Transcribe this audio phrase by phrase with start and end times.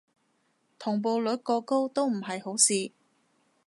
[0.79, 2.91] 同步率過高都唔係好事